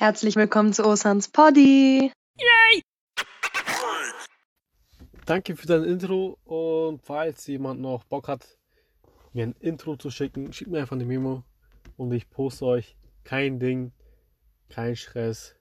[0.00, 2.12] Herzlich willkommen zu Osans Poddy.
[2.36, 2.82] Yay!
[5.26, 8.46] Danke für dein Intro und falls jemand noch Bock hat,
[9.32, 11.42] mir ein Intro zu schicken, schickt mir einfach eine Memo
[11.96, 12.96] und ich poste euch.
[13.24, 13.90] Kein Ding,
[14.68, 15.56] kein Stress.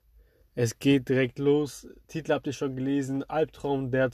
[0.54, 1.88] Es geht direkt los.
[2.06, 3.24] Titel habt ihr schon gelesen.
[3.24, 4.12] Albtraum, der.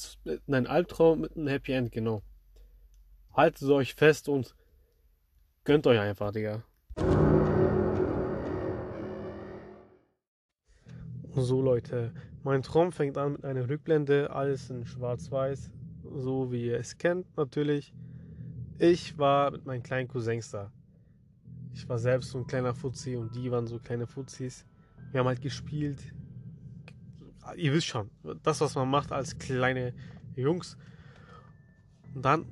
[0.47, 2.21] Nein, Albtraum mit einem Happy End, genau.
[3.33, 4.55] Haltet euch fest und
[5.65, 6.63] gönnt euch einfach, Digga.
[11.35, 15.71] So Leute, mein Traum fängt an mit einer Rückblende, alles in schwarz-weiß,
[16.13, 17.91] so wie ihr es kennt natürlich.
[18.77, 20.71] Ich war mit meinen kleinen Cousins da.
[21.73, 24.63] Ich war selbst so ein kleiner Fuzzi und die waren so kleine Fuzzis.
[25.11, 26.13] Wir haben halt gespielt.
[27.55, 28.11] Ihr wisst schon,
[28.43, 29.95] das, was man macht als kleine
[30.35, 30.77] Jungs.
[32.13, 32.45] Und dann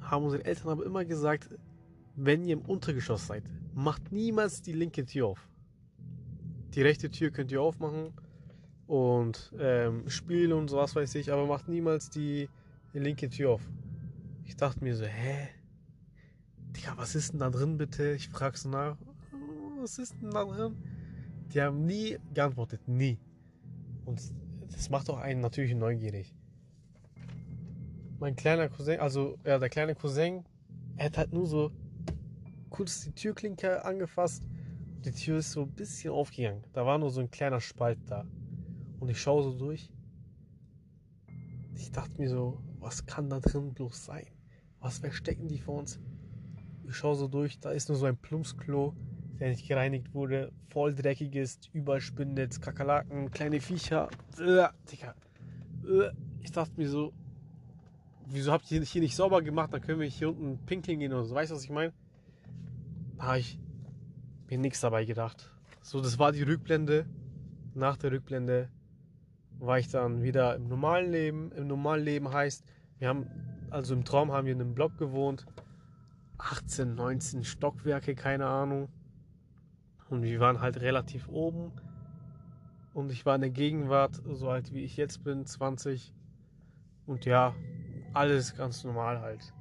[0.00, 1.48] haben unsere Eltern aber immer gesagt,
[2.14, 3.42] wenn ihr im Untergeschoss seid,
[3.74, 5.48] macht niemals die linke Tür auf.
[6.74, 8.12] Die rechte Tür könnt ihr aufmachen
[8.86, 12.48] und ähm, spielen und sowas weiß ich, aber macht niemals die,
[12.94, 13.62] linke Tür auf.
[14.44, 15.48] Ich dachte mir so, hä?
[16.76, 18.12] Digga, was ist denn da drin bitte?
[18.12, 18.96] Ich frag so nach,
[19.80, 20.76] was ist denn da drin?
[21.52, 23.18] Die haben nie geantwortet, nie.
[24.04, 24.20] Und
[24.70, 26.34] das macht auch einen natürlich neugierig.
[28.18, 30.44] Mein kleiner Cousin, also ja, der kleine Cousin,
[30.96, 31.72] er hat halt nur so
[32.70, 34.44] kurz die Türklinke angefasst.
[35.04, 36.62] Die Tür ist so ein bisschen aufgegangen.
[36.72, 38.24] Da war nur so ein kleiner Spalt da.
[39.00, 39.90] Und ich schaue so durch.
[41.74, 44.26] Ich dachte mir so, was kann da drin bloß sein?
[44.78, 45.98] Was verstecken die vor uns?
[46.86, 48.94] Ich schaue so durch, da ist nur so ein Plumpsklo,
[49.40, 54.08] der nicht gereinigt wurde, voll dreckig ist, überall Spinnnetz, Kakerlaken, kleine Viecher.
[54.38, 54.62] Äh.
[54.62, 57.12] Äh, ich dachte mir so,
[58.26, 59.72] wieso habt ihr hier nicht sauber gemacht?
[59.72, 61.34] Dann können wir hier unten pinkeln gehen oder so.
[61.34, 61.92] Weißt du, was ich meine?
[63.16, 63.58] Da habe ich
[64.52, 65.50] mir nichts dabei gedacht.
[65.80, 67.06] So, das war die Rückblende.
[67.74, 68.68] Nach der Rückblende
[69.58, 71.52] war ich dann wieder im normalen Leben.
[71.52, 72.62] Im normalen Leben heißt,
[72.98, 73.26] wir haben,
[73.70, 75.46] also im Traum haben wir in einem Block gewohnt.
[76.36, 78.88] 18, 19 Stockwerke, keine Ahnung.
[80.10, 81.72] Und wir waren halt relativ oben.
[82.92, 86.12] Und ich war in der Gegenwart, so alt wie ich jetzt bin, 20.
[87.06, 87.54] Und ja,
[88.12, 89.54] alles ganz normal halt.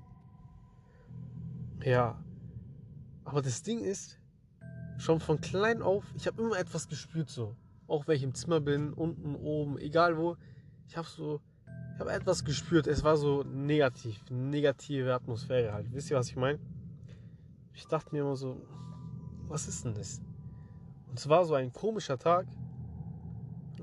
[1.81, 2.21] Ja.
[3.23, 4.20] Aber das Ding ist,
[5.01, 7.55] schon von klein auf, ich habe immer etwas gespürt so.
[7.87, 10.37] Auch wenn ich im Zimmer bin, unten, oben, egal wo.
[10.87, 11.41] Ich habe so,
[11.95, 12.87] ich habe etwas gespürt.
[12.87, 15.91] Es war so negativ, negative Atmosphäre halt.
[15.91, 16.59] Wisst ihr, was ich meine?
[17.73, 18.61] Ich dachte mir immer so,
[19.47, 20.21] was ist denn das?
[21.09, 22.47] Und es war so ein komischer Tag.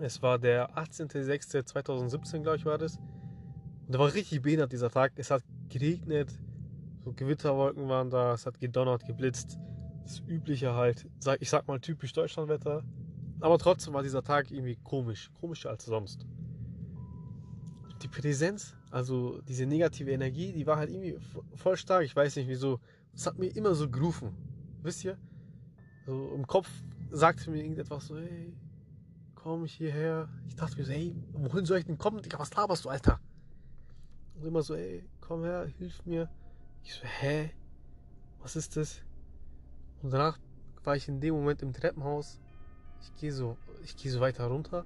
[0.01, 2.97] Es war der 18.06.2017, glaube ich, war das.
[2.97, 5.13] Und da war richtig behindert dieser Tag.
[5.17, 6.39] Es hat geregnet,
[7.05, 9.59] so Gewitterwolken waren da, es hat gedonnert, geblitzt.
[10.09, 11.07] Das übliche halt,
[11.39, 12.83] ich sag mal typisch Deutschlandwetter.
[13.41, 16.27] Aber trotzdem war dieser Tag irgendwie komisch, komischer als sonst.
[18.01, 21.19] Die Präsenz, also diese negative Energie, die war halt irgendwie
[21.57, 22.07] voll stark.
[22.07, 22.81] Ich weiß nicht wieso.
[23.15, 24.35] Es hat mir immer so gerufen.
[24.83, 25.19] Wisst ihr?
[26.07, 26.71] So im Kopf
[27.11, 28.57] sagte mir irgendetwas so, hey,
[29.35, 30.31] komm hierher.
[30.49, 32.23] Ich dachte mir so, hey, wohin soll ich denn kommen?
[32.23, 33.21] Digga, was laberst du, Alter?
[34.37, 36.31] Und immer so, ey, komm her, hilf mir.
[36.83, 37.51] Ich so, hä?
[38.39, 39.03] Was ist das?
[40.03, 40.39] Und danach
[40.85, 42.41] war ich in dem Moment im Treppenhaus.
[43.01, 44.85] Ich gehe so, ich gehe so weiter runter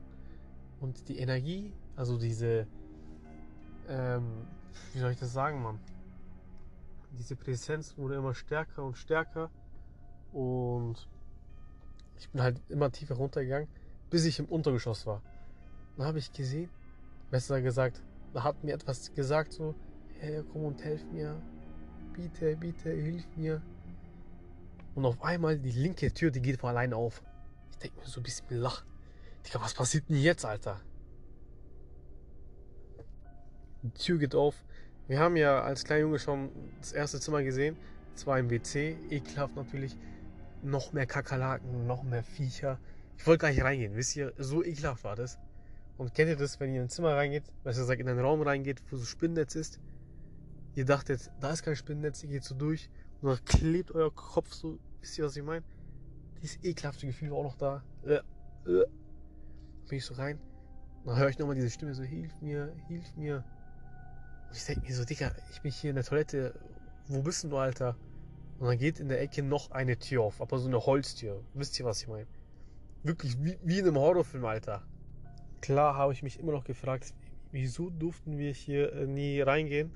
[0.81, 2.67] und die Energie, also diese,
[3.89, 4.47] ähm,
[4.93, 5.78] wie soll ich das sagen, Mann?
[7.19, 9.50] Diese Präsenz wurde immer stärker und stärker
[10.33, 11.09] und
[12.17, 13.69] ich bin halt immer tiefer runtergegangen,
[14.11, 15.23] bis ich im Untergeschoss war.
[15.97, 16.71] Dann habe ich gesehen,
[17.31, 18.03] besser gesagt,
[18.33, 19.75] da hat mir etwas gesagt, so,
[20.19, 21.41] hey, komm und helf mir.
[22.15, 23.62] Bitte, bitte, hilf mir.
[24.95, 27.23] Und auf einmal die linke Tür, die geht von alleine auf.
[27.73, 28.85] Ich denke mir so ein bisschen lach.
[29.47, 30.81] Digga, was passiert denn jetzt, Alter?
[33.83, 34.55] Die Tür geht auf.
[35.09, 37.77] Wir haben ja als kleiner Junge schon das erste Zimmer gesehen.
[38.15, 38.97] Es war im WC.
[39.11, 39.97] Ekelhaft natürlich.
[40.63, 42.79] Noch mehr Kakerlaken, noch mehr Viecher.
[43.19, 43.97] Ich wollte gar nicht reingehen.
[43.97, 45.38] Wisst ihr, so ekelhaft war das.
[45.97, 48.43] Und kennt ihr das, wenn ihr in ein Zimmer reingeht, besser gesagt in einen Raum
[48.43, 49.81] reingeht, wo so Spinnennetz ist?
[50.75, 52.88] Ihr dachtet, da ist kein Spinnennetz, ihr geht so durch
[53.23, 55.65] und dann klebt euer Kopf so, wisst ihr, was ich meine?
[56.43, 57.83] Dieses ekelhafte Gefühl war auch noch da.
[58.05, 58.15] Äh,
[58.69, 58.85] äh.
[59.89, 60.41] Bin ich so rein,
[61.05, 63.45] dann höre ich nochmal diese Stimme so, hilf mir, hilf mir.
[64.49, 66.55] Und ich denke mir so, Digga, ich bin hier in der Toilette,
[67.07, 67.97] wo bist denn du, Alter?
[68.59, 71.43] Und dann geht in der Ecke noch eine Tür auf, aber so eine Holztür.
[71.55, 72.27] Wisst ihr, was ich meine?
[73.03, 74.83] Wirklich wie, wie in einem Horrorfilm, Alter.
[75.61, 77.15] Klar habe ich mich immer noch gefragt,
[77.51, 79.93] wieso durften wir hier äh, nie reingehen?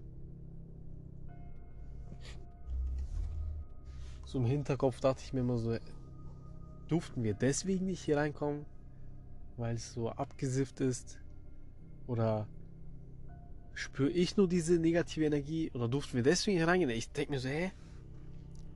[4.26, 5.78] So im Hinterkopf dachte ich mir immer so,
[6.88, 8.67] durften wir deswegen nicht hier reinkommen?
[9.56, 11.19] weil es so abgesifft ist?
[12.06, 12.46] Oder
[13.75, 15.70] spüre ich nur diese negative Energie?
[15.75, 16.90] Oder durften wir deswegen reingehen?
[16.90, 17.73] Ich denke mir so, hä?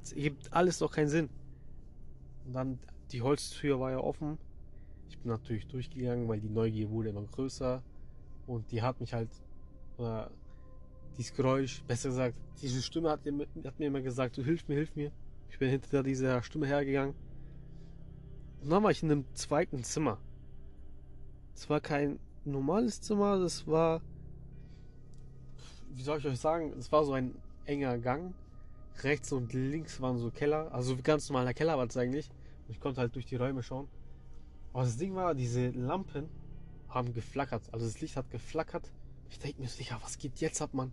[0.03, 1.29] Es ergibt alles doch keinen Sinn.
[2.47, 2.79] Und dann,
[3.13, 4.39] die Holztür war ja offen.
[5.09, 7.83] Ich bin natürlich durchgegangen, weil die Neugier wurde immer größer.
[8.47, 9.31] Und die hat mich halt,
[9.99, 10.31] oder
[11.19, 13.21] dieses Geräusch, besser gesagt, diese Stimme hat,
[13.65, 15.13] hat mir immer gesagt, du hilf mir, hilf mir.
[15.51, 17.15] Ich bin hinter dieser Stimme hergegangen.
[18.63, 20.19] Und dann war ich in einem zweiten Zimmer.
[21.55, 24.01] Es war kein normales Zimmer, das war,
[25.91, 27.35] wie soll ich euch sagen, es war so ein
[27.67, 28.33] enger Gang.
[29.03, 32.29] Rechts und links waren so Keller, also ganz normaler Keller war es eigentlich.
[32.67, 33.89] Und ich konnte halt durch die Räume schauen.
[34.73, 36.29] Aber das Ding war, diese Lampen
[36.89, 37.63] haben geflackert.
[37.73, 38.91] Also das Licht hat geflackert.
[39.29, 40.93] Ich denke mir sicher, was geht jetzt ab, Mann?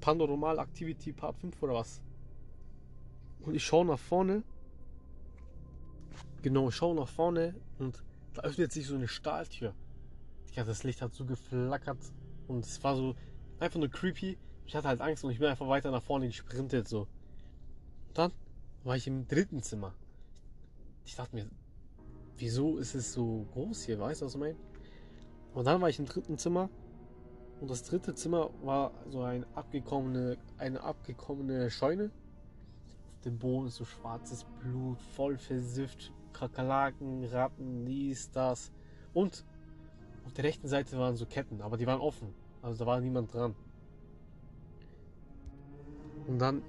[0.00, 2.00] Panormal Activity Part 5 oder was?
[3.44, 4.42] Und ich schaue nach vorne.
[6.42, 8.02] Genau, ich schaue nach vorne und
[8.34, 9.74] da öffnet sich so eine Stahltür.
[10.54, 11.98] Ja, das Licht hat so geflackert
[12.48, 13.14] und es war so
[13.60, 14.38] einfach nur creepy.
[14.66, 17.02] Ich hatte halt Angst und ich bin einfach weiter nach vorne gesprintet so.
[18.08, 18.32] Und dann
[18.84, 19.94] war ich im dritten Zimmer.
[21.04, 21.48] Ich dachte mir,
[22.38, 23.98] wieso ist es so groß hier?
[23.98, 24.56] Weißt du, was ich meine?
[25.54, 26.70] Und dann war ich im dritten Zimmer
[27.60, 32.10] und das dritte Zimmer war so ein abgekommene, eine abgekommene Scheune.
[33.24, 38.72] Dem Boden ist so schwarzes Blut, voll versifft, Kakerlaken, Ratten, dies, das.
[39.14, 39.44] Und
[40.24, 42.34] auf der rechten Seite waren so Ketten, aber die waren offen.
[42.62, 43.54] Also da war niemand dran.
[46.26, 46.62] Und dann,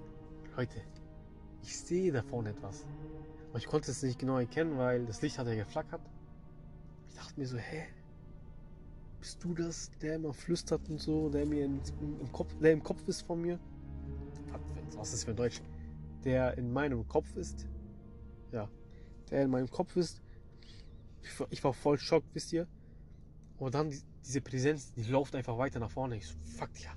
[0.56, 0.82] Leute,
[1.62, 2.86] ich sehe da vorne etwas.
[3.50, 6.02] Aber ich konnte es nicht genau erkennen, weil das Licht hat ja geflackert.
[7.10, 7.86] Ich dachte mir so, hä?
[9.20, 11.82] Bist du das, der immer flüstert und so, der mir im,
[12.32, 13.60] Kopf, der im Kopf ist von mir?
[14.98, 15.62] Was ist für Deutsch?
[16.24, 17.68] Der in meinem Kopf ist.
[18.52, 18.70] Ja.
[19.30, 20.22] Der in meinem Kopf ist.
[21.50, 22.68] Ich war, voll schockt, wisst ihr?
[23.58, 26.18] Und dann die, diese Präsenz, die läuft einfach weiter nach vorne.
[26.18, 26.92] Ich so, fuck ja.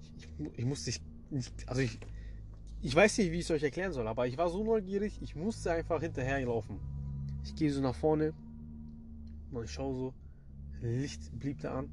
[0.00, 0.90] Ich, ich, ich musste
[1.30, 1.98] nicht, also ich,
[2.80, 5.36] ich weiß nicht, wie ich es euch erklären soll, aber ich war so neugierig, ich
[5.36, 6.80] musste einfach hinterherlaufen.
[7.42, 8.32] Ich gehe so nach vorne
[9.50, 10.14] und ich schaue so,
[10.80, 11.90] Licht blieb da an.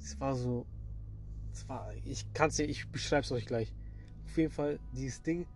[0.00, 0.66] Es war so.
[1.52, 1.92] Es war.
[2.04, 3.72] Ich kann es ich beschreibe es euch gleich.
[4.24, 5.46] Auf jeden Fall, dieses Ding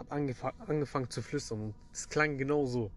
[0.00, 2.90] hat angef angefangen zu flüstern und es klang genau so.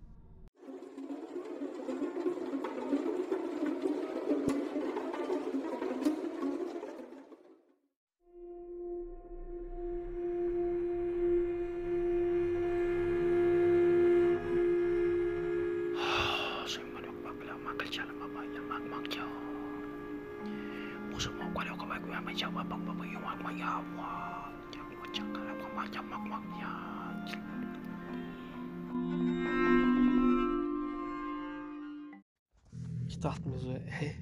[33.07, 34.15] Ich dachte mir so, hä?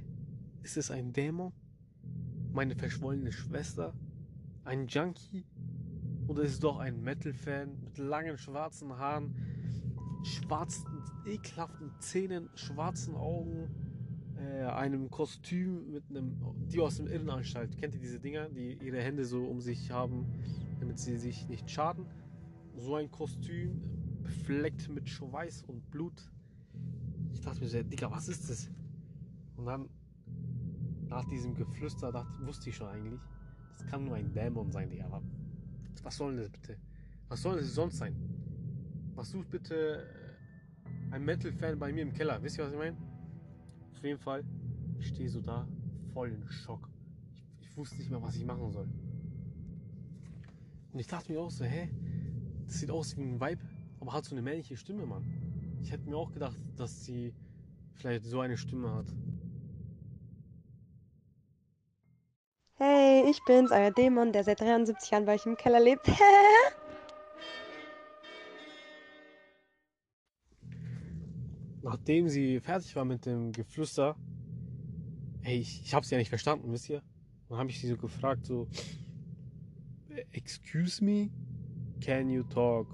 [0.63, 1.53] Ist es ein Dämon?
[2.53, 3.93] Meine verschwollene Schwester?
[4.63, 5.45] Ein Junkie?
[6.27, 9.33] Oder ist es doch ein Metal-Fan mit langen schwarzen Haaren,
[10.23, 10.85] schwarzen,
[11.25, 13.69] ekelhaften Zähnen, schwarzen Augen,
[14.37, 16.37] äh, einem Kostüm mit einem,
[16.71, 17.77] die aus dem Irrenanstalt.
[17.77, 20.25] Kennt ihr diese Dinger, die ihre Hände so um sich haben,
[20.79, 22.05] damit sie sich nicht schaden?
[22.81, 23.79] So ein Kostüm,
[24.23, 26.27] befleckt mit Schweiß und Blut.
[27.31, 28.71] Ich dachte mir so, Digga, was ist das?
[29.55, 29.87] Und dann,
[31.07, 33.21] nach diesem Geflüster, dachte, wusste ich schon eigentlich,
[33.77, 35.05] das kann nur ein Dämon sein, Digga.
[35.05, 35.21] Aber
[36.01, 36.75] was soll denn das bitte?
[37.27, 38.15] Was soll das sonst sein?
[39.13, 42.41] Was sucht bitte äh, ein Metal-Fan bei mir im Keller?
[42.41, 42.97] Wisst ihr, was ich meine?
[43.91, 44.43] Auf jeden Fall,
[44.97, 45.67] ich stehe so da,
[46.13, 46.89] voll in Schock.
[47.59, 48.87] Ich, ich wusste nicht mehr, was ich machen soll.
[50.91, 51.87] Und ich dachte mir auch so, hä?
[52.71, 53.61] Das sieht aus wie ein Vibe,
[53.99, 55.25] aber hat so eine männliche Stimme, Mann.
[55.83, 57.33] Ich hätte mir auch gedacht, dass sie
[57.95, 59.07] vielleicht so eine Stimme hat.
[62.75, 66.07] Hey, ich bin's, euer Dämon, der seit 73 Jahren bei euch im Keller lebt.
[71.81, 74.15] Nachdem sie fertig war mit dem Geflüster,
[75.41, 77.03] hey, ich, ich habe sie ja nicht verstanden, wisst ihr?
[77.49, 78.69] Dann habe ich sie so gefragt, so,
[80.31, 81.29] Excuse me,
[82.01, 82.87] can you talk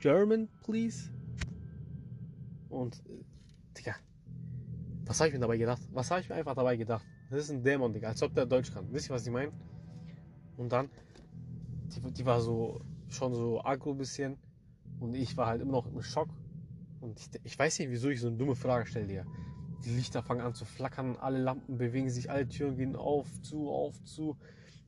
[0.00, 1.10] German, please?
[2.70, 3.24] Und, äh,
[3.76, 3.96] Digga,
[5.04, 5.82] was habe ich mir dabei gedacht?
[5.92, 7.04] Was habe ich mir einfach dabei gedacht?
[7.30, 8.90] Das ist ein Dämon, Digga, als ob der Deutsch kann.
[8.92, 9.52] Wisst ihr, was ich meine?
[10.56, 10.88] Und dann,
[11.94, 14.38] die, die war so, schon so aggro bisschen.
[14.98, 16.28] Und ich war halt immer noch im Schock.
[17.00, 19.26] Und ich, ich weiß nicht, wieso ich so eine dumme Frage stelle, Digga.
[19.84, 23.70] Die Lichter fangen an zu flackern, alle Lampen bewegen sich, alle Türen gehen auf, zu,
[23.70, 24.36] auf, zu.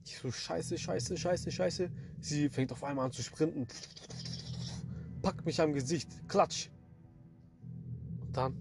[0.04, 1.90] Ich so, scheiße, scheiße, scheiße, scheiße.
[2.20, 3.66] Sie fängt auf einmal an zu sprinten.
[5.22, 6.70] Packt mich am Gesicht, klatsch.
[8.20, 8.56] Und dann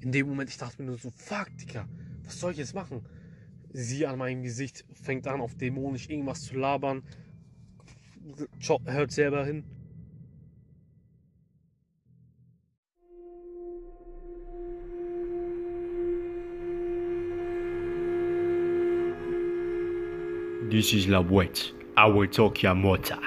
[0.00, 1.88] In dem Moment, ich dachte mir nur so, fuck, Digga,
[2.24, 3.06] was soll ich jetzt machen?
[3.72, 7.02] Sie an meinem Gesicht fängt an, auf dämonisch irgendwas zu labern.
[8.84, 9.64] Hört selber hin.
[20.70, 21.72] This is La Wet.
[21.94, 23.18] I will talk your mota.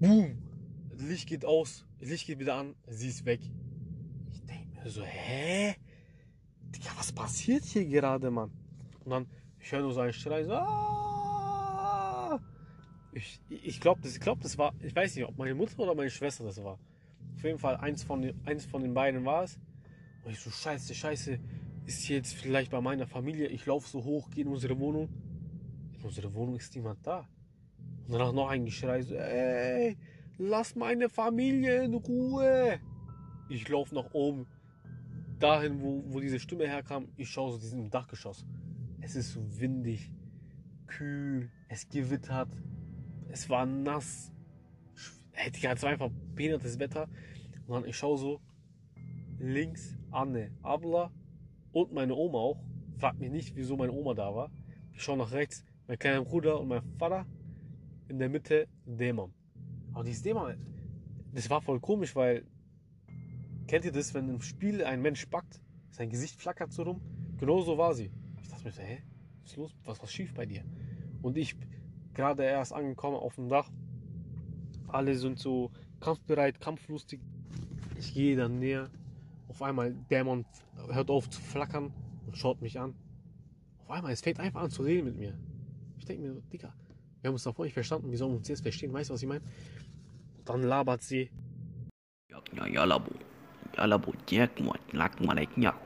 [0.00, 0.38] Boom!
[0.96, 3.40] Licht geht aus, Licht geht wieder an, sie ist weg.
[4.32, 5.74] Ich denke mir so, hä?
[6.72, 8.52] Digga, was passiert hier gerade, Mann?
[9.04, 9.26] Und dann,
[9.58, 12.40] ich höre nur so einen Schrei, so, Aah!
[13.12, 16.10] Ich, ich glaube, das, glaub, das war, ich weiß nicht, ob meine Mutter oder meine
[16.10, 16.78] Schwester das war.
[17.34, 19.58] Auf jeden Fall, eins von, eins von den beiden war es.
[20.24, 21.40] Und ich so, scheiße, scheiße,
[21.90, 23.48] ist jetzt vielleicht bei meiner Familie.
[23.48, 25.08] Ich laufe so hoch, gehe in unsere Wohnung.
[25.98, 27.26] In unsere Wohnung ist niemand da.
[28.06, 29.96] Und danach noch ein Geschrei, so, ey,
[30.38, 32.78] lass meine Familie in Ruhe.
[33.48, 34.46] Ich laufe nach oben,
[35.40, 37.08] dahin, wo, wo diese Stimme herkam.
[37.16, 38.46] Ich schaue so diesen Dachgeschoss.
[39.00, 40.12] Es ist so windig,
[40.86, 42.50] kühl, es gewittert,
[43.30, 44.32] es war nass.
[45.56, 47.08] Digga, es war einfach behindertes Wetter.
[47.66, 48.40] Und dann ich schaue so,
[49.40, 51.10] links Anne, Abla
[51.72, 52.62] und meine Oma auch.
[52.98, 54.50] Fragt mich nicht, wieso meine Oma da war.
[54.92, 57.26] Ich schaue nach rechts, mein kleiner Bruder und mein Vater.
[58.08, 59.32] In der Mitte Dämon.
[59.92, 60.56] Aber dieses Dämon,
[61.32, 62.44] das war voll komisch, weil
[63.68, 67.00] kennt ihr das, wenn im Spiel ein Mensch backt, sein Gesicht flackert so rum?
[67.38, 68.10] Genau so war sie.
[68.42, 69.02] Ich dachte mir so, hä,
[69.42, 69.76] was ist los?
[69.84, 70.64] Was was schief bei dir?
[71.22, 71.56] Und ich
[72.14, 73.70] gerade erst angekommen auf dem Dach.
[74.88, 77.20] Alle sind so kampfbereit, kampflustig.
[77.96, 78.90] Ich gehe dann näher.
[79.50, 80.46] Auf einmal Dämon
[80.92, 81.92] hört auf zu flackern
[82.24, 82.94] und schaut mich an.
[83.80, 85.36] Auf einmal, es fängt einfach an zu reden mit mir.
[85.98, 86.72] Ich denke mir so, Digga,
[87.20, 88.92] wir haben uns davor nicht verstanden, wie sollen wir uns jetzt verstehen?
[88.92, 89.44] Weißt du, was ich meine?
[90.44, 91.30] Dann labert sie.
[92.30, 93.10] Yaknya yalabu.
[93.76, 95.76] Yalabu jack what lak malek nyak.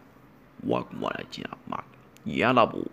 [0.62, 1.86] Wak malek mak.
[2.26, 2.84] Yalabu.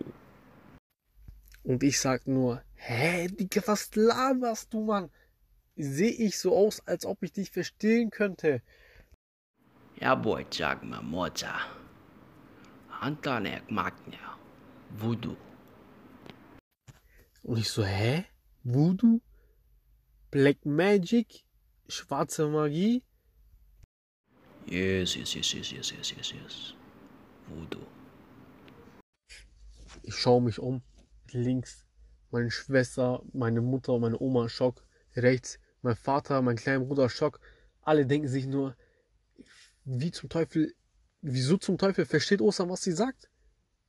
[1.64, 5.10] Und ich sag nur, hä, Digga, was laberst du, Mann?
[5.76, 8.62] Sehe ich so aus, als ob ich dich verstehen könnte?
[10.02, 11.60] Ya boy jag ma mota.
[13.00, 14.36] Antanek maknya.
[14.90, 15.36] Voodoo.
[17.44, 18.24] Und ich so, hä?
[18.64, 19.20] Voodoo?
[20.30, 21.44] Black Magic?
[21.88, 23.04] Schwarze Magie?
[24.66, 26.74] Yes, yes, yes, yes, yes, yes, yes, yes.
[27.46, 27.86] Voodoo.
[30.02, 30.82] Ich schaue mich um.
[31.30, 31.86] Links
[32.32, 34.82] meine Schwester, meine Mutter, meine Oma, Schock.
[35.14, 37.38] Rechts mein Vater, mein kleiner Bruder, Schock.
[37.82, 38.74] Alle denken sich nur,
[39.84, 40.74] wie zum Teufel,
[41.20, 43.28] wieso zum Teufel versteht Ostern, was sie sagt?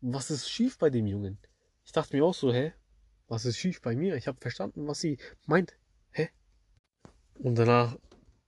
[0.02, 1.38] Was ist schief bei dem Jungen?
[1.86, 2.74] Ich dachte mir auch so, hä?
[3.28, 4.16] Was ist schief bei mir?
[4.16, 5.78] Ich habe verstanden, was sie meint.
[6.12, 6.30] Hä?
[7.36, 7.98] Und danach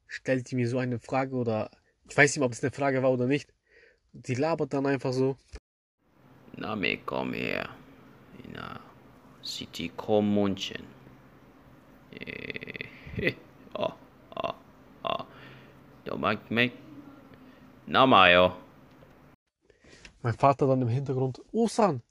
[0.08, 1.72] stellt die mir so eine Frage oder
[2.10, 3.54] ich weiß nicht, ob es eine Frage war oder nicht.
[4.14, 5.38] Die labert dann einfach so.
[6.58, 7.70] Name come here.
[8.44, 8.80] In a
[9.42, 10.86] city called Munchen.
[12.12, 13.34] Eh,
[13.74, 13.94] oh,
[14.36, 14.54] oh,
[15.04, 15.26] oh.
[16.06, 16.74] Don't make
[17.88, 17.94] me.
[17.94, 18.56] Namayo.
[20.22, 22.02] Mein Vater dann im Hintergrund, Osan,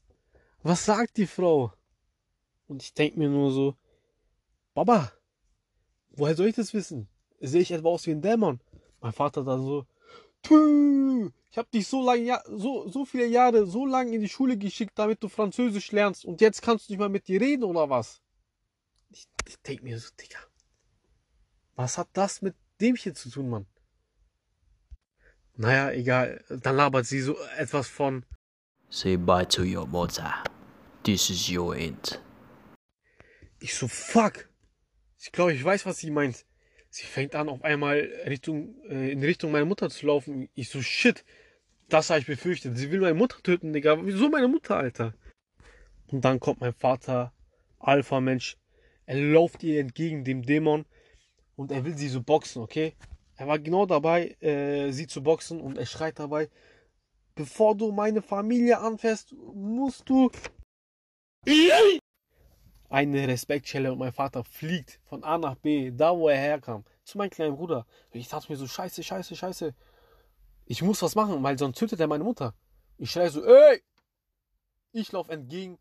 [0.63, 1.73] was sagt die Frau?
[2.69, 3.77] Und ich denke mir nur so,
[4.73, 5.13] Baba,
[6.11, 7.09] woher soll ich das wissen?
[7.41, 8.61] Sehe ich etwa aus wie ein Dämon?
[9.01, 9.87] Mein Vater dann so,
[10.43, 14.57] Tü, ich habe dich so lange, so, so viele Jahre, so lange in die Schule
[14.57, 17.91] geschickt, damit du Französisch lernst und jetzt kannst du nicht mal mit dir reden oder
[17.91, 18.23] was?
[19.11, 20.39] Ich, ich denke mir so, Digga,
[21.77, 23.67] was hat das mit dem hier zu tun, Mann?
[25.57, 28.25] Naja, egal, dann labert sie so etwas von,
[28.95, 30.33] Say bye to your mother.
[31.03, 32.21] This is your end.
[33.59, 34.49] Ich so, fuck.
[35.19, 36.45] Ich glaube, ich weiß, was sie meint.
[36.91, 40.49] Sie fängt an, auf einmal Richtung, äh, in Richtung meiner Mutter zu laufen.
[40.55, 41.25] Ich so, shit.
[41.89, 42.79] Das habe ich befürchtet.
[42.79, 43.99] Sie will meine Mutter töten, Digga.
[44.05, 45.13] Wieso meine Mutter, Alter?
[46.07, 47.33] Und dann kommt mein Vater,
[47.81, 48.57] Alpha-Mensch.
[49.07, 50.87] Er läuft ihr entgegen, dem Dämon.
[51.57, 52.95] Und er will sie so boxen, okay?
[53.37, 55.61] Er war genau dabei, äh, sie zu boxen.
[55.61, 56.49] Und er schreit dabei,
[57.35, 60.31] bevor du meine Familie anfährst, musst du
[62.89, 67.19] eine Respektschelle und mein Vater fliegt von A nach B, da wo er herkam, zu
[67.19, 67.87] meinem kleinen Bruder.
[68.13, 69.75] Ich dachte mir so, scheiße, scheiße, scheiße.
[70.67, 72.55] Ich muss was machen, weil sonst tötet er meine Mutter.
[72.97, 73.83] Ich schreie so, ey!
[74.93, 75.79] Ich laufe entgegen.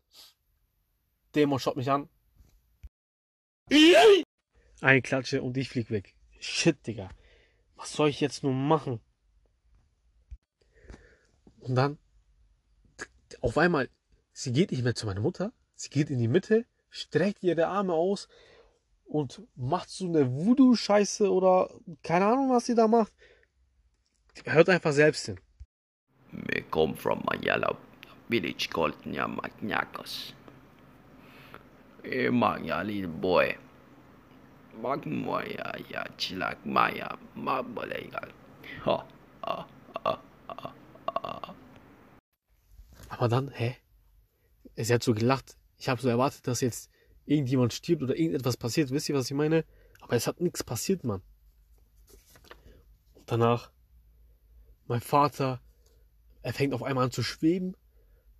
[1.34, 2.08] Dämon schaut mich an.
[4.80, 6.14] Eine Klatsche und ich flieg weg.
[6.40, 7.08] Shit, Digga.
[7.84, 8.98] Was soll ich jetzt nur machen?
[11.60, 11.98] Und dann,
[13.42, 13.90] auf einmal,
[14.32, 15.52] sie geht nicht mehr zu meiner Mutter.
[15.74, 18.26] Sie geht in die Mitte, streckt ihre Arme aus
[19.04, 21.68] und macht so eine Voodoo-Scheiße oder
[22.02, 23.12] keine Ahnung, was sie da macht.
[24.46, 25.38] Hört einfach selbst hin.
[26.32, 27.76] We come from a yellow
[28.30, 30.32] village called Nyamaknyakos.
[32.02, 33.58] Hey, man, ya little boy.
[34.82, 38.28] Magmoya, ya chilak maya, mabalega.
[38.84, 39.06] Ha,
[39.42, 39.66] ha,
[40.04, 40.72] ha, ha,
[41.06, 41.54] ha.
[43.08, 43.76] Aber dann, hä?
[44.76, 45.56] Sie hat so gelacht.
[45.78, 46.90] Ich habe so erwartet, dass jetzt
[47.26, 48.90] irgendjemand stirbt oder irgendetwas passiert.
[48.90, 49.64] Wisst ihr, was ich meine?
[50.00, 51.22] Aber es hat nichts passiert, Mann.
[53.14, 53.70] Und danach,
[54.86, 55.60] mein Vater,
[56.42, 57.76] er fängt auf einmal an zu schweben.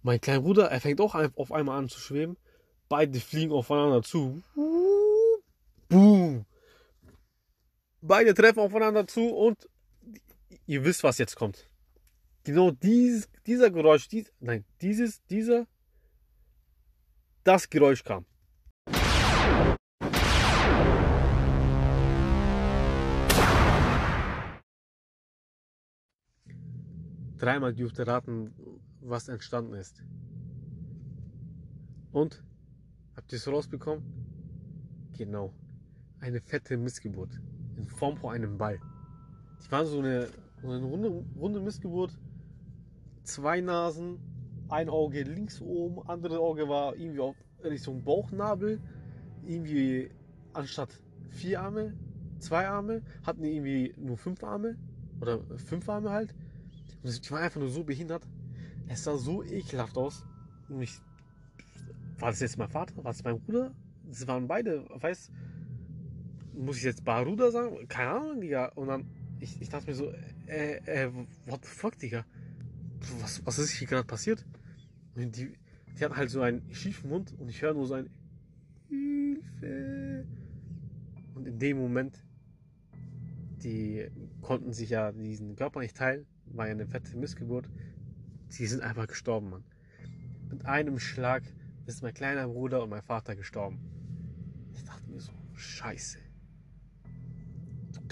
[0.02, 2.36] Mein kleiner Bruder, er fängt auch auf einmal an zu schweben.
[2.88, 4.42] Beide fliegen aufeinander zu.
[5.94, 6.44] Boom.
[8.00, 9.68] Beide treffen aufeinander zu und
[10.66, 11.70] ihr wisst, was jetzt kommt.
[12.42, 15.68] Genau dies, dieser Geräusch, dies, nein, dieses, dieser,
[17.44, 18.26] das Geräusch kam.
[27.38, 28.52] Dreimal dürft ihr raten,
[29.00, 30.02] was entstanden ist.
[32.10, 32.42] Und?
[33.14, 34.02] Habt ihr es rausbekommen?
[35.16, 35.54] Genau.
[36.24, 37.38] Eine fette Missgeburt.
[37.76, 38.80] In Form von einem Ball.
[39.62, 40.30] Die war so eine,
[40.62, 42.18] so eine runde, runde Missgeburt.
[43.24, 44.16] Zwei Nasen,
[44.70, 48.80] ein Auge links oben, andere Auge war irgendwie auf Richtung Bauchnabel.
[49.44, 50.10] Irgendwie
[50.54, 51.92] anstatt vier Arme,
[52.38, 54.78] zwei Arme, hatten die irgendwie nur fünf Arme.
[55.20, 56.34] Oder fünf Arme halt.
[57.02, 58.26] Und die war einfach nur so behindert.
[58.88, 60.24] Es sah so ekelhaft aus.
[60.70, 60.98] Und ich,
[62.18, 62.96] war das jetzt mein Vater?
[62.96, 63.74] War das mein Bruder?
[64.06, 65.30] Das waren beide, weißt
[66.56, 67.86] muss ich jetzt Baruda sagen?
[67.88, 68.66] Keine Ahnung, Digga.
[68.74, 69.06] Und dann,
[69.40, 70.12] ich, ich dachte mir so,
[70.46, 71.10] äh, äh,
[71.46, 72.24] what the fuck, Digga?
[73.20, 74.44] Was, was ist hier gerade passiert?
[75.14, 75.52] Und die,
[75.98, 78.10] die hat halt so einen schiefen Mund und ich höre nur so ein
[78.88, 80.26] Hilfe.
[81.34, 82.24] Und in dem Moment,
[83.62, 84.08] die
[84.40, 87.68] konnten sich ja diesen Körper nicht teilen, war ja eine fette Missgeburt.
[88.48, 89.64] Sie sind einfach gestorben, Mann.
[90.50, 91.42] Mit einem Schlag
[91.86, 93.78] ist mein kleiner Bruder und mein Vater gestorben.
[94.74, 96.23] Ich dachte mir so, scheiße.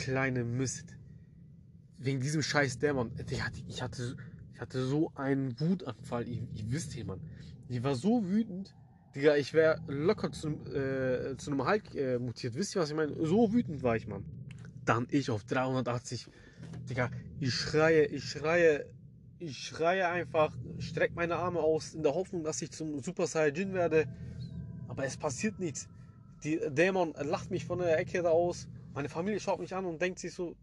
[0.03, 0.97] Kleine Mist.
[1.97, 3.13] Wegen diesem scheiß Dämon.
[3.31, 4.17] Ich hatte, ich hatte,
[4.53, 6.27] ich hatte so einen Wutanfall.
[6.27, 7.21] Ihr, ihr wisst hier, Mann.
[7.69, 8.75] Ich war so wütend.
[9.15, 12.57] Digga, ich wäre locker zu, äh, zu einem Hulk äh, mutiert.
[12.57, 13.15] Wisst ihr, was ich meine?
[13.25, 14.25] So wütend war ich, Mann.
[14.85, 16.27] Dann ich auf 380.
[16.91, 18.87] Digga, ich schreie, ich schreie,
[19.39, 23.73] ich schreie einfach, strecke meine Arme aus in der Hoffnung, dass ich zum Super Saiyajin
[23.73, 24.09] werde.
[24.89, 25.89] Aber es passiert nichts.
[26.43, 28.67] Die Dämon lacht mich von der Ecke da aus.
[28.95, 30.55] Meine Familie schaut mich an und denkt sich so,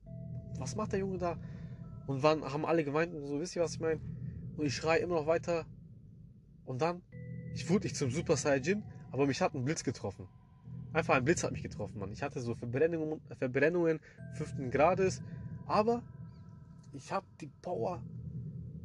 [0.58, 1.38] was macht der Junge da?
[2.06, 4.00] Und wann haben alle gemeint und so, wisst ihr, was ich meine?
[4.58, 5.66] Und ich schreie immer noch weiter.
[6.66, 7.02] Und dann,
[7.54, 10.28] ich wurde nicht zum Super Saiyajin, aber mich hat ein Blitz getroffen.
[10.94, 12.12] Einfach ein Blitz hat mich getroffen, Mann.
[12.12, 14.00] Ich hatte so Verbrennungen, Verbrennungen
[14.34, 15.22] fünften Grades,
[15.66, 16.04] aber
[16.94, 18.04] ich habe die Power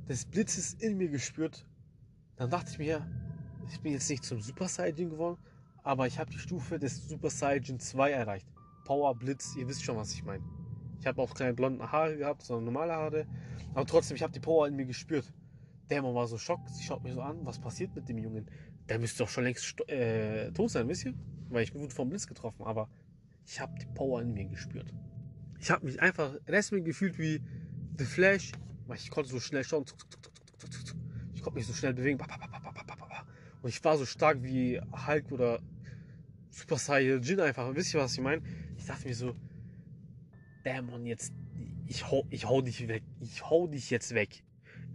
[0.09, 1.67] des Blitzes in mir gespürt.
[2.37, 3.07] Dann dachte ich mir,
[3.71, 5.39] ich bin jetzt nicht zum Super Saiyajin geworden,
[5.83, 8.47] aber ich habe die Stufe des Super Saiyajin 2 erreicht.
[8.85, 10.45] Power, Blitz, ihr wisst schon, was ich meine.
[11.01, 13.27] Ich habe auch keine blonden Haare gehabt, sondern normale Haare.
[13.75, 15.33] Aber trotzdem, ich habe die Power in mir gespürt.
[15.91, 16.71] Der Mann war so schockt.
[16.71, 18.49] Sie schaut mich so an, was passiert mit dem Jungen?
[18.89, 21.15] Der müsste doch schon längst äh, tot sein, wisst ihr?
[21.51, 22.89] Weil ich wurde vom Blitz getroffen, aber
[23.47, 24.95] ich habe die Power in mir gespürt.
[25.61, 27.43] Ich habe mich einfach restlich gefühlt wie
[27.99, 28.53] The Flash,
[28.87, 29.85] weil ich konnte so schnell schauen.
[31.35, 32.19] Ich konnte mich so schnell bewegen.
[33.63, 35.61] Und ich war so stark wie Hulk oder
[36.51, 37.75] Super Saiyajin einfach.
[37.75, 38.43] Wisst ihr, was ich meine?
[38.85, 39.35] Ich dachte mir so,
[40.63, 41.33] Dämon, jetzt,
[41.87, 43.03] ich hau, ich hau dich weg.
[43.19, 44.45] Ich hau dich jetzt weg.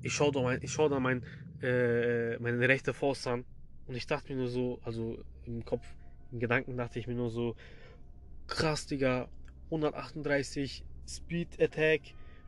[0.03, 1.23] Ich schau da mein, ich schau da mein,
[1.63, 3.45] äh, meine rechte Faust an.
[3.87, 5.87] Und ich dachte mir nur so, also im Kopf,
[6.31, 7.55] im Gedanken dachte ich mir nur so,
[8.45, 9.27] krass, Digga,
[9.71, 12.01] 138 Speed Attack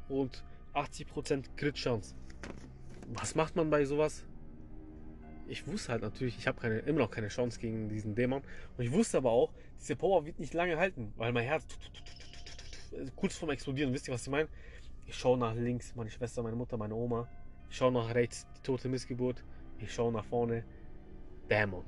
[0.10, 0.43] und
[0.75, 2.13] 80% Crit Chance.
[3.15, 4.27] Was macht man bei sowas?
[5.51, 8.41] Ich wusste halt natürlich, ich habe immer noch keine Chance gegen diesen Dämon.
[8.77, 11.65] Und ich wusste aber auch, diese Power wird nicht lange halten, weil mein Herz
[13.17, 14.47] kurz vorm Explodieren, wisst ihr, was ich meine?
[15.07, 17.27] Ich schaue nach links, meine Schwester, meine Mutter, meine Oma.
[17.69, 19.43] Ich schaue nach rechts, die tote Missgeburt.
[19.79, 20.63] Ich schaue nach vorne,
[21.49, 21.83] Dämon.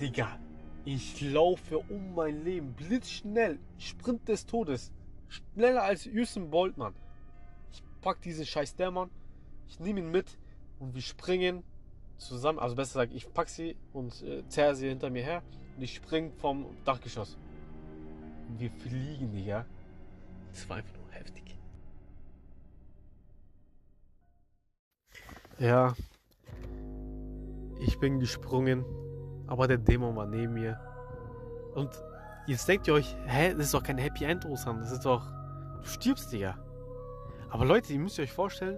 [0.00, 0.36] Digga,
[0.84, 4.90] ich laufe um mein Leben, blitzschnell, Sprint des Todes.
[5.28, 6.94] Schneller als Usain Bolt, Mann.
[7.70, 9.08] Ich pack diesen scheiß Dämon,
[9.68, 10.36] ich nehme ihn mit
[10.80, 11.62] und wir springen
[12.20, 15.42] zusammen, also besser gesagt, ich pack sie und äh, zerre sie hinter mir her
[15.76, 17.36] und ich spring vom Dachgeschoss.
[18.48, 19.66] Und wir fliegen, Digga.
[20.52, 21.56] Das war einfach nur heftig.
[25.58, 25.94] Ja,
[27.80, 28.84] ich bin gesprungen,
[29.46, 30.80] aber der Dämon war neben mir.
[31.74, 31.90] Und
[32.50, 34.80] Jetzt denkt ihr euch, hä, das ist doch kein Happy End, Osan.
[34.80, 35.22] Das ist doch.
[35.82, 36.58] Du stirbst, Digga.
[37.48, 38.76] Aber Leute, ihr müsst euch vorstellen,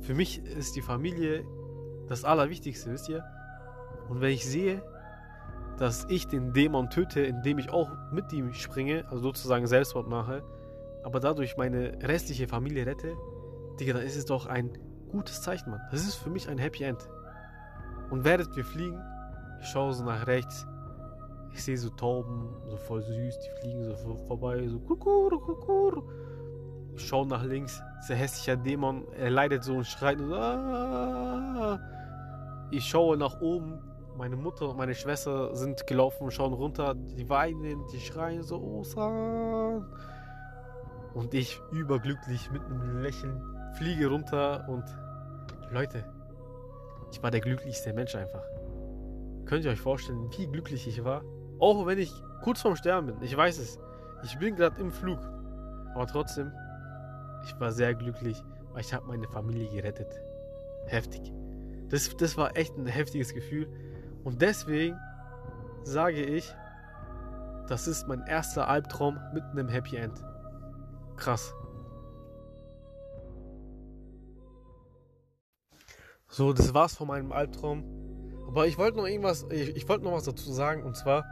[0.00, 1.46] für mich ist die Familie
[2.10, 3.24] das Allerwichtigste, wisst ihr?
[4.08, 4.82] Und wenn ich sehe,
[5.78, 10.42] dass ich den Dämon töte, indem ich auch mit ihm springe, also sozusagen Selbstmord mache,
[11.04, 13.14] aber dadurch meine restliche Familie rette,
[13.78, 14.70] Digga, dann ist es doch ein
[15.10, 15.80] gutes Zeichen, Mann.
[15.90, 17.08] Das ist für mich ein Happy End.
[18.10, 19.00] Und während wir fliegen,
[19.60, 20.66] ich schaue so nach rechts,
[21.52, 26.02] ich sehe so Tauben, so voll süß, die fliegen so vor- vorbei, so kukur, kukur.
[26.96, 30.18] Ich schaue nach links, dieser hässliche Dämon, er leidet so und schreit.
[30.20, 31.78] Und so, "Ah."
[32.70, 33.78] Ich schaue nach oben,
[34.16, 38.60] meine Mutter und meine Schwester sind gelaufen und schauen runter, die weinen, die schreien so,
[38.60, 39.86] Osan.
[41.14, 43.42] Und ich überglücklich mit einem Lächeln
[43.76, 44.84] fliege runter und
[45.72, 46.04] Leute,
[47.10, 48.44] ich war der glücklichste Mensch einfach.
[49.46, 51.22] Könnt ihr euch vorstellen, wie glücklich ich war?
[51.58, 53.78] Auch wenn ich kurz vorm Sterben bin, ich weiß es.
[54.22, 55.18] Ich bin gerade im Flug.
[55.94, 56.52] Aber trotzdem,
[57.44, 58.40] ich war sehr glücklich,
[58.72, 60.22] weil ich habe meine Familie gerettet.
[60.86, 61.32] Heftig.
[61.90, 63.68] Das, das war echt ein heftiges Gefühl.
[64.24, 64.96] Und deswegen
[65.82, 66.54] sage ich,
[67.68, 70.24] das ist mein erster Albtraum mit einem Happy End.
[71.16, 71.54] Krass.
[76.28, 77.84] So, das war's von meinem Albtraum.
[78.46, 81.24] Aber ich wollte noch irgendwas, ich, ich wollte noch was dazu sagen und zwar,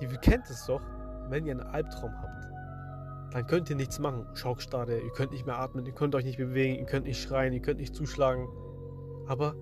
[0.00, 0.82] ihr kennt es doch,
[1.28, 4.26] wenn ihr einen Albtraum habt, dann könnt ihr nichts machen.
[4.34, 7.52] Schockstarre, ihr könnt nicht mehr atmen, ihr könnt euch nicht bewegen, ihr könnt nicht schreien,
[7.52, 8.48] ihr könnt nicht zuschlagen.
[9.30, 9.54] Aber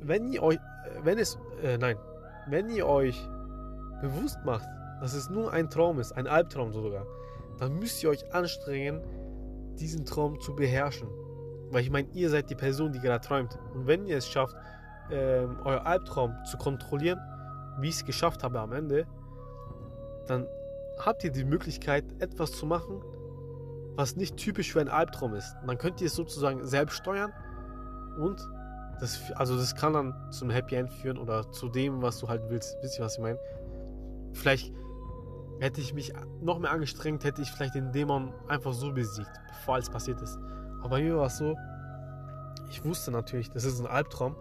[0.00, 0.58] wenn ihr euch,
[1.02, 1.96] wenn es, äh, nein,
[2.46, 3.18] wenn ihr euch
[4.02, 4.68] bewusst macht,
[5.00, 7.06] dass es nur ein Traum ist, ein Albtraum sogar,
[7.58, 9.00] dann müsst ihr euch anstrengen,
[9.76, 11.08] diesen Traum zu beherrschen.
[11.70, 13.58] Weil ich meine, ihr seid die Person, die gerade träumt.
[13.72, 14.54] Und wenn ihr es schafft,
[15.10, 17.18] ähm, euer Albtraum zu kontrollieren,
[17.80, 19.06] wie ich es geschafft habe am Ende,
[20.26, 20.46] dann
[20.98, 23.00] habt ihr die Möglichkeit, etwas zu machen,
[23.94, 25.56] was nicht typisch für einen Albtraum ist.
[25.62, 27.32] Und dann könnt ihr es sozusagen selbst steuern
[28.18, 28.38] und
[29.00, 32.42] das, also das kann dann zum Happy End führen oder zu dem, was du halt
[32.48, 32.76] willst.
[32.82, 33.38] Wisst ihr, was ich meine?
[34.32, 34.72] Vielleicht
[35.60, 39.74] hätte ich mich noch mehr angestrengt, hätte ich vielleicht den Dämon einfach so besiegt, bevor
[39.74, 40.38] alles passiert ist.
[40.82, 41.56] Aber mir war es so,
[42.70, 44.36] ich wusste natürlich, das ist ein Albtraum,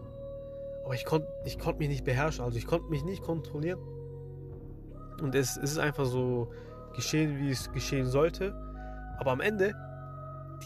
[0.86, 3.80] aber ich konnte ich konnt mich nicht beherrschen, also ich konnte mich nicht kontrollieren.
[5.22, 6.52] Und es, es ist einfach so
[6.96, 8.54] geschehen, wie es geschehen sollte.
[9.20, 9.74] Aber am Ende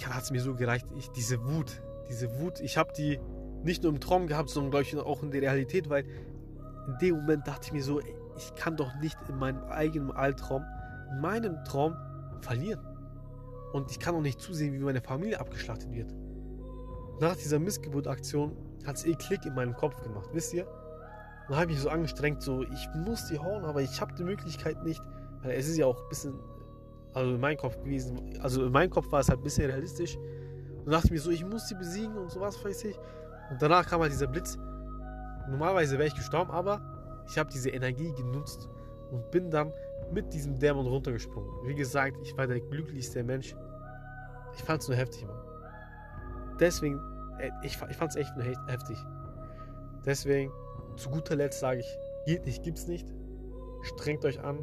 [0.10, 3.20] hat es mir so gereicht, ich, diese Wut, diese Wut, ich habe die
[3.64, 6.06] nicht nur im Traum gehabt, sondern glaube ich auch in der Realität, weil
[6.88, 10.64] in dem Moment dachte ich mir so, ich kann doch nicht in meinem eigenen Albtraum,
[11.12, 11.96] in meinem Traum
[12.42, 12.82] verlieren.
[13.74, 16.14] Und ich kann auch nicht zusehen, wie meine Familie abgeschlachtet wird.
[17.20, 20.66] Nach dieser Missgeburtaktion hat es eh Klick in meinem Kopf gemacht, wisst ihr?
[21.48, 24.24] Dann habe ich mich so angestrengt, so, ich muss die hauen, aber ich habe die
[24.24, 25.02] Möglichkeit nicht.
[25.42, 26.34] Weil es ist ja auch ein bisschen,
[27.14, 30.18] also in meinem Kopf gewesen, also in meinem Kopf war es halt ein bisschen realistisch.
[30.84, 33.00] Dann dachte ich mir so, ich muss sie besiegen und sowas, weiß ich.
[33.52, 34.58] Und danach kam halt dieser Blitz.
[35.50, 36.82] Normalerweise wäre ich gestorben, aber
[37.28, 38.70] ich habe diese Energie genutzt
[39.12, 39.72] und bin dann
[40.12, 41.50] mit diesem Dämon runtergesprungen.
[41.68, 43.56] Wie gesagt, ich war der glücklichste Mensch.
[44.56, 45.38] Ich fand es nur heftig, Mann.
[46.60, 47.00] Deswegen,
[47.40, 48.98] äh, ich, ich fand es echt nur he- heftig.
[50.06, 50.52] Deswegen,
[50.96, 53.08] zu guter Letzt sage ich, geht nicht, gibt's nicht.
[53.84, 54.60] Strengt euch an,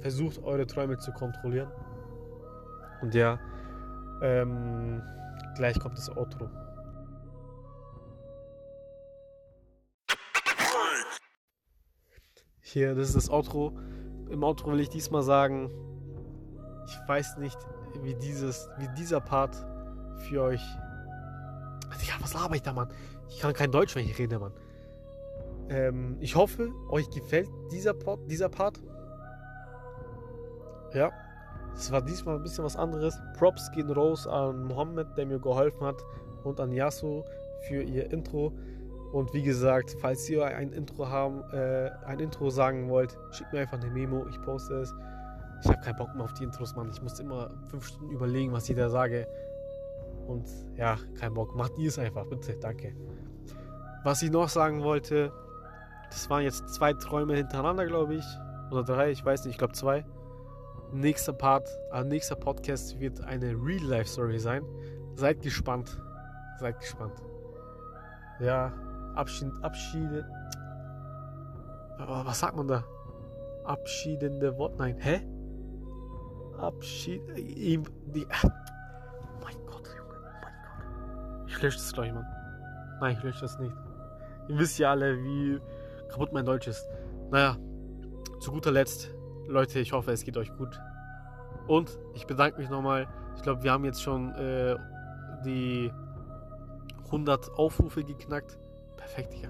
[0.00, 1.70] versucht eure Träume zu kontrollieren.
[3.00, 3.38] Und ja,
[4.22, 5.02] ähm,
[5.56, 6.48] gleich kommt das Outro.
[12.72, 13.72] Hier, das ist das Outro.
[14.28, 15.70] Im Outro will ich diesmal sagen,
[16.86, 17.56] ich weiß nicht,
[18.02, 19.56] wie dieses, wie dieser Part
[20.28, 20.60] für euch.
[22.06, 22.88] Ja, was laber ich da, Mann?
[23.30, 24.52] Ich kann kein Deutsch, wenn ich rede, Mann.
[25.70, 28.82] Ähm, ich hoffe, euch gefällt dieser Part, dieser Part.
[30.92, 31.10] Ja,
[31.74, 33.18] es war diesmal ein bisschen was anderes.
[33.38, 36.04] Props gehen raus an Mohammed, der mir geholfen hat,
[36.44, 37.24] und an Yasu
[37.66, 38.52] für ihr Intro.
[39.12, 43.60] Und wie gesagt, falls ihr ein Intro haben, äh, ein Intro sagen wollt, schickt mir
[43.60, 44.94] einfach eine Memo, ich poste es.
[45.62, 46.88] Ich habe keinen Bock mehr auf die Intros, Mann.
[46.90, 49.26] Ich muss immer fünf Stunden überlegen, was ich da sage.
[50.26, 51.56] Und ja, kein Bock.
[51.56, 52.94] Macht ihr es einfach, bitte, danke.
[54.04, 55.32] Was ich noch sagen wollte,
[56.10, 58.24] das waren jetzt zwei Träume hintereinander, glaube ich.
[58.70, 60.04] Oder drei, ich weiß nicht, ich glaube zwei.
[60.92, 64.62] Nächster Part, äh, nächster Podcast wird eine Real-Life-Story sein.
[65.14, 66.00] Seid gespannt.
[66.60, 67.14] Seid gespannt.
[68.40, 68.72] Ja,
[69.18, 70.24] Abschied, Abschiede.
[71.98, 72.84] Was sagt man da?
[73.64, 74.78] Abschiedende Wort.
[74.78, 75.26] Nein, hä?
[76.56, 77.20] Abschied.
[77.36, 77.82] Ihm.
[78.14, 78.24] Die.
[78.24, 78.48] Oh
[79.42, 80.14] mein Gott, Junge.
[80.22, 81.48] Mein Gott.
[81.48, 82.26] Ich lösche das gleich, Mann.
[83.00, 83.74] Nein, ich lösche das nicht.
[84.46, 85.60] Ihr wisst ja alle, wie
[86.10, 86.88] kaputt mein Deutsch ist.
[87.32, 87.56] Naja,
[88.38, 89.10] zu guter Letzt.
[89.48, 90.80] Leute, ich hoffe, es geht euch gut.
[91.66, 93.08] Und ich bedanke mich nochmal.
[93.34, 94.76] Ich glaube, wir haben jetzt schon äh,
[95.44, 95.92] die
[97.06, 98.60] 100 Aufrufe geknackt.
[99.08, 99.48] Perfekt, Digga.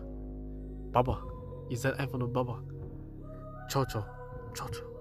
[0.92, 1.20] Baba.
[1.68, 2.62] Ihr seid einfach nur Baba.
[3.68, 4.04] Ciao, ciao.
[4.54, 4.97] Ciao, ciao.